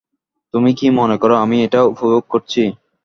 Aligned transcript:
তুমি 0.53 0.71
কি 0.77 0.87
মনে 0.97 1.15
কর 1.21 1.31
আমি 1.43 1.57
এটা 1.65 1.79
উপভোগ 1.91 2.23
করছি? 2.31 2.61